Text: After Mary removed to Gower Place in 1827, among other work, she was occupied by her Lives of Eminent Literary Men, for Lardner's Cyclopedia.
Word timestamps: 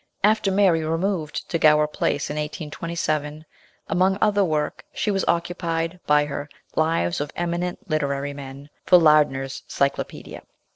After 0.23 0.49
Mary 0.51 0.83
removed 0.83 1.47
to 1.51 1.59
Gower 1.59 1.85
Place 1.85 2.31
in 2.31 2.35
1827, 2.37 3.45
among 3.87 4.17
other 4.19 4.43
work, 4.43 4.83
she 4.91 5.11
was 5.11 5.23
occupied 5.27 5.99
by 6.07 6.25
her 6.25 6.49
Lives 6.75 7.21
of 7.21 7.29
Eminent 7.35 7.87
Literary 7.87 8.33
Men, 8.33 8.71
for 8.83 8.97
Lardner's 8.97 9.61
Cyclopedia. 9.67 10.41